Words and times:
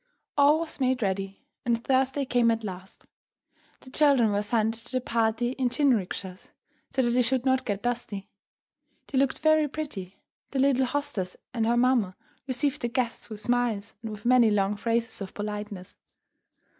All 0.35 0.57
was 0.57 0.79
made 0.79 1.03
ready, 1.03 1.43
and 1.63 1.85
Thursday 1.85 2.25
came 2.25 2.49
at 2.49 2.63
last. 2.63 3.05
The 3.81 3.91
children 3.91 4.31
were 4.31 4.41
sent 4.41 4.73
to 4.73 4.91
the 4.93 4.99
party 4.99 5.51
in 5.51 5.69
jinrikishas, 5.69 6.49
so 6.89 7.03
that 7.03 7.11
they 7.11 7.21
should 7.21 7.45
not 7.45 7.65
get 7.67 7.83
dusty. 7.83 8.27
They 9.09 9.19
looked 9.19 9.37
very 9.37 9.67
pretty. 9.67 10.19
Their 10.49 10.63
little 10.73 10.87
hostess 10.87 11.37
and 11.53 11.67
her 11.67 11.77
mamma 11.77 12.15
received 12.47 12.81
the 12.81 12.87
guests 12.87 13.29
with 13.29 13.41
smiles 13.41 13.93
and 14.01 14.09
with 14.09 14.25
many 14.25 14.49
long 14.49 14.75
phrases 14.75 15.21
of 15.21 15.35
politeness. 15.35 15.95